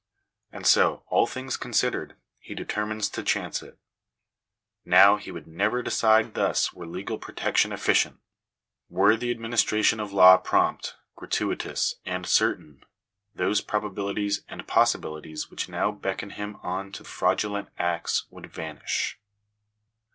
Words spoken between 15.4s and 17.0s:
which now beckon him on